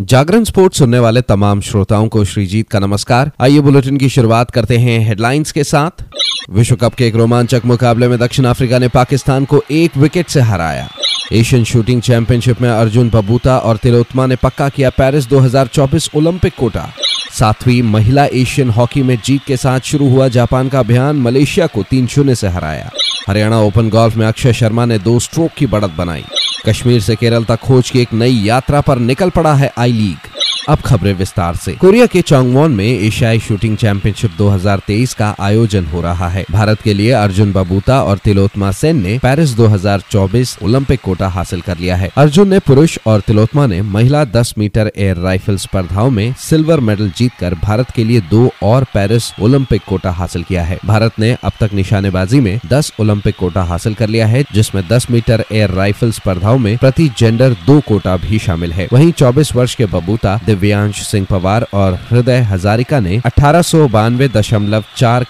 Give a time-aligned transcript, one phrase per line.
[0.00, 4.76] जागरण sports सुनने वाले तमाम श्रोताओं को श्रीजीत का नमस्कार। आइए बुलेटिन की शुरुआत करते
[4.76, 6.04] हैं हेडलाइंस के साथ।
[6.50, 10.40] विश्व कप के एक रोमांचक मुकाबले में दक्षिण अफ्रीका ने पाकिस्तान को एक विकेट से
[10.40, 10.88] हराया।
[11.32, 16.88] एशियन शूटिंग चैंपियनशिप में अर्जुन बबूता और तिलोत्मा ने पक्का किया पेरिस 2024 ओलंपिक कोटा।
[17.32, 21.82] सातवीं महिला एशियन हॉकी में जीत के साथ शुरू हुआ जापान का अभियान, मलेशिया को
[21.82, 22.90] तीन शून्य से हराया।
[23.28, 26.24] हरियाणा ओपन गोल्फ में अक्षय शर्मा ने दो स्ट्रोक की बढ़त बनाई।
[26.66, 30.41] कश्मीर से केरल तक खोज की एक नई यात्रा पर निकल पड़ा है आई लीग।
[30.68, 36.00] अब खबरें विस्तार से। कोरिया के चौंगवॉन में एशियाई शूटिंग चैंपियनशिप 2023 का आयोजन हो
[36.00, 41.28] रहा है। भारत के लिए अर्जुन बबूता और तिलोत्मा सेन ने पेरिस 2024 ओलंपिक कोटा
[41.28, 45.56] हासिल कर लिया है। अर्जुन ने पुरुष और तिलोत्मा ने महिला 10 मीटर एयर राइफल
[45.56, 50.62] स्पर्धाओं में सिल्वर मेडल जीतकर भारत के लिए दो और पेरिस ओलंपिक कोटा हासिल किया
[50.62, 54.88] है। भारत ने अब तक निशानेबाजी में दस ओलंपिक कोटा हासिल कर लिया है, जिसमें
[54.88, 59.54] दस मीटर एयर राइफल स्पर्धाओं में प्रति जेंडर दो कोटा भी शामिल है। वहीं चौबीस
[59.56, 63.62] वर्ष के बबूता दिव्यांश सिंह पवार और हृदय हजारिका ने अठारह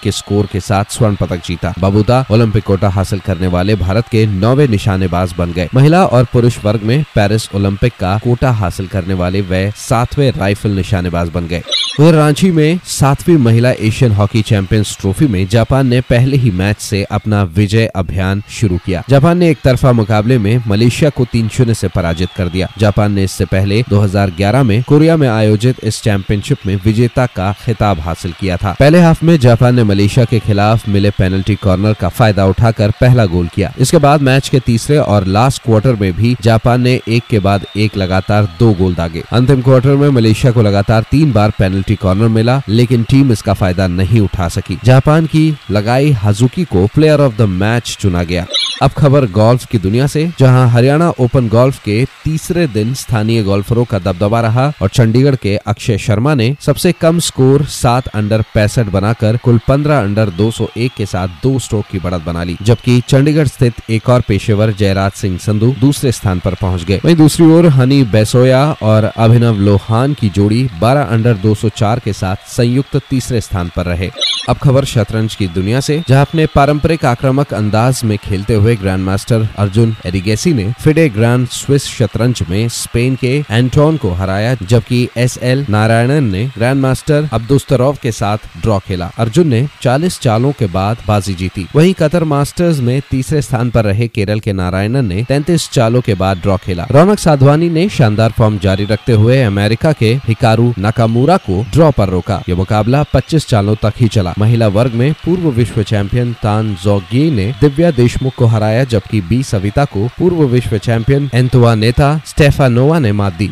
[0.03, 4.25] के स्कोर के साथ स्वर्ण पदक जीता। बबूता ओलंपिक कोटा हासिल करने वाले भारत के
[4.25, 9.13] नौवे निशानेबाज बन गए। महिला और पुरुष वर्ग में पेरिस ओलंपिक का कोटा हासिल करने
[9.13, 11.63] वाले वे सातवें राइफल निशानेबाज बन गए।
[11.99, 16.77] वह रांची में सातवीं महिला एशियन हॉकी चैंपियंस ट्रॉफी में जापान ने पहले ही मैच
[16.77, 21.49] से अपना विजय अभियान शुरू किया। जापान ने एक तरफा मुकाबले में मलेशिया को तीन
[21.49, 26.01] शून्य से पराजित कर दिया। जापान ने इससे पहले 2011 में कोरिया में आयोजित इस
[26.01, 30.39] चैंपियनशिप में विजेता का खिताब हासिल किया था। पहले हाफ़ में जापान ने मलेशिया के
[30.39, 34.97] खिलाफ मिले पेनल्टी कॉर्नर का फ़ायदा उठाकर पहला गोल किया। इसके बाद मैच के तीसरे
[34.97, 39.23] और लास्ट क्वार्टर में भी जापान ने एक के बाद एक लगातार दो गोल दागे।
[39.31, 43.87] अंतिम क्वार्टर में मलेशिया को लगातार तीन बार पेनल्टी कॉर्नर मिला, लेकिन टीम इसका फ़ायदा
[43.87, 48.45] नहीं उठा सकी। जापान की लगाई हाजुकी को प्लेयर ऑफ़ द मैच चुना गया।
[48.81, 53.83] अब खबर गोल्फ की दुनिया से, जहाँ हरियाणा ओपन गोल्फ के तीसरे दिन स्थानीय गोल्फरों
[53.85, 58.87] का दबदबा रहा और चंडीगढ़ के अक्षय शर्मा ने सबसे कम स्कोर सात अंडर पैंसठ
[58.87, 63.47] बनाकर कुल पंद्रह अंडर 201 के साथ दो स्ट्रोक की बढ़त बना ली, जबकि चंडीगढ़
[63.47, 67.67] स्थित एक और पेशेवर जयराज सिंह संधु दूसरे स्थान पर पहुँच गए। वहीं दूसरी ओर
[67.67, 73.71] हनी बेसोया और अभिनव लोहान की जोड़ी 12 अंडर 204 के साथ संयुक्त तीसरे स्थान
[73.75, 74.11] पर रहे।
[74.49, 79.03] अब खबर शतरंज की दुनिया से, जहाँ अपने पारंपरिक आक्रामक अंदाज में खेलते हुए ग्रैंड
[79.03, 85.09] मास्टर अर्जुन एरिगेसी ने फिडे ग्रैंड स्विस शतरंज में स्पेन के एंटोन को हराया, जबकि
[85.17, 90.51] एस एल नारायणन ने ग्रैंड मास्टर अब्दुस्तरॉव के साथ ड्रॉ खेला। अर्जुन ने 40 चालों
[90.51, 95.05] के बाद बाजी जीती। वहीं कतर मास्टर्स में तीसरे स्थान पर रहे केरल के नारायणन
[95.05, 99.41] ने 33 चालों के बाद ड्रॉ खेला। रौनक साधवानी ने शानदार फॉर्म जारी रखते हुए
[99.41, 104.33] अमेरिका के हिकारू नाकामूरा को ड्रॉ पर रोका। यह मुकाबला 25 चालों तक ही चला।
[104.39, 109.43] महिला वर्ग में पूर्व विश्व चैंपियन तान जोगी ने दिव्या देशमुख को हराया जबकि बी
[109.43, 113.51] सविता को पूर्व विश्व चैंपियन एंतुआ नेता स्टेफानोवा ने मात दी।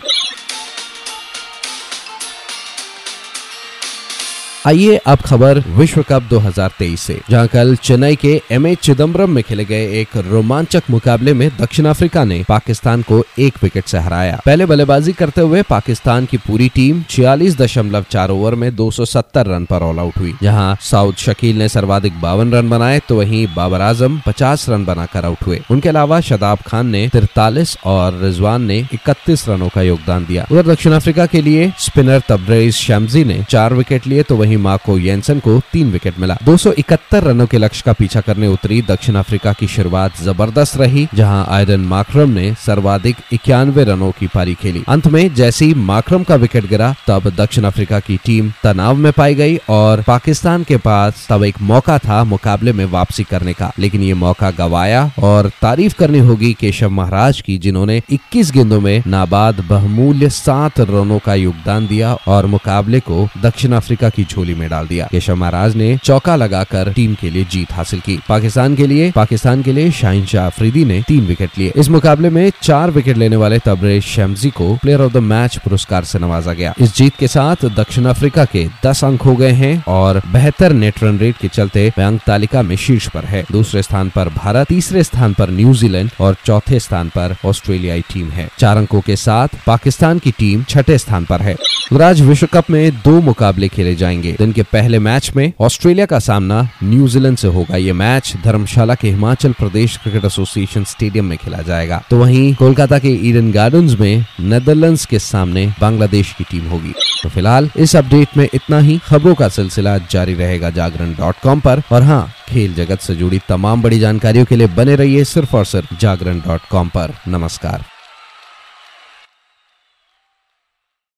[4.67, 9.43] आइए अब खबर विश्व कप 2023 से, जहाँ कल चेन्नई के एम ए चिदम्बरम में
[9.43, 14.39] खेले गए एक रोमांचक मुकाबले में दक्षिण अफ्रीका ने पाकिस्तान को एक विकेट से हराया।
[14.45, 19.65] पहले बल्लेबाजी करते हुए पाकिस्तान की पूरी टीम छियालीस दशमलव चार ओवर में 270 रन
[19.65, 23.81] पर ऑल आउट हुई। जहाँ साउद शकील ने सर्वाधिक बावन रन बनाए तो वहीं बाबर
[23.81, 28.79] आज़म पचास रन बनाकर आउट हुए। उनके अलावा शदाब खान ने तिरतालीस और रिजवान ने
[28.93, 33.73] इकतीस रनों का योगदान दिया। उधर दक्षिण अफ्रीका के लिए स्पिनर तब्रेज शैमजी ने चार
[33.73, 37.83] विकेट लिए तो वहीं वहीं मार्को येंसन को तीन विकेट मिला। 271 रनों के लक्ष्य
[37.85, 43.15] का पीछा करने उतरी दक्षिण अफ्रीका की शुरुआत ज़बरदस्त रही, जहाँ आयरन माक्रम ने सर्वाधिक
[43.33, 47.99] इक्यानवे रनों की पारी खेली। अंत में जैसी माक्रम का विकेट गिरा, तब दक्षिण अफ्रीका
[47.99, 52.73] की टीम तनाव में पाई गई और पाकिस्तान के पास तब एक मौका था मुकाबले
[52.73, 57.57] में वापसी करने का। लेकिन ये मौका गवाया और तारीफ़ करनी होगी केशव महाराज की,
[57.57, 63.71] जिन्होंने 21 गेंदों में नाबाद बहुमूल्य सात रनों का योगदान दिया और मुकाबले को दक्षिण
[63.71, 67.99] अफ्रीका की में डाल दिया। केशव महाराज ने चौका लगाकर टीम के लिए जीत हासिल
[67.99, 71.89] की। पाकिस्तान के लिए, पाकिस्तान के लिए शाहिन शाह अफरीदी ने तीन विकेट लिए। इस
[71.89, 76.19] मुकाबले में चार विकेट लेने वाले तबरेज शमजी को प्लेयर ऑफ़ द मैच पुरस्कार से
[76.19, 80.21] नवाजा गया। इस जीत के साथ दक्षिण अफ्रीका के दस अंक हो गए हैं और
[80.27, 84.29] बेहतर नेट रन रेट के चलते अंक तालिका में शीर्ष पर है। दूसरे स्थान पर
[84.29, 89.15] भारत, तीसरे स्थान पर न्यूजीलैंड और चौथे स्थान पर ऑस्ट्रेलियाई टीम है। चार अंकों के
[89.15, 91.55] साथ पाकिस्तान की टीम छठे स्थान पर है।
[92.03, 96.19] आज विश्व कप में दो मुकाबले खेले जाएँगे। दिन के पहले मैच में ऑस्ट्रेलिया का
[96.19, 101.57] सामना न्यूजीलैंड से होगा। ये मैच धर्मशाला के Himachal Pradesh cricket association stadium में खेला
[101.57, 106.93] जाएगा। तो वहीं कोलकाता के ईडन गार्डन में नेदरलैंड्स के सामने बांग्लादेश की टीम होगी।
[107.23, 111.59] तो फ़िलहाल इस अपडेट में इतना ही। खबरों का सिलसिला जारी रहेगा जागरण डॉट कॉम
[111.59, 115.55] पर। और हाँ खेल जगत से जुड़ी तमाम बड़ी जानकारियों के लिए बने रहिए सिर्फ़
[115.55, 116.91] और सिर्फ़ जागरण डॉट कॉम
[117.27, 117.85] नमस्कार।